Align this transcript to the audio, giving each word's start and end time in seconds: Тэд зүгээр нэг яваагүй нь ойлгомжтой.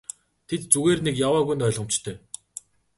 Тэд 0.47 0.61
зүгээр 0.73 0.99
нэг 1.05 1.15
яваагүй 1.27 1.55
нь 1.55 1.65
ойлгомжтой. 1.67 2.15